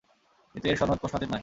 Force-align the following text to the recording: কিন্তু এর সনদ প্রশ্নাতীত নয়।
কিন্তু 0.55 0.67
এর 0.69 0.77
সনদ 0.77 0.97
প্রশ্নাতীত 1.01 1.29
নয়। 1.31 1.39